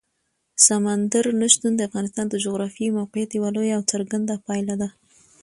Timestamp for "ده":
4.81-4.89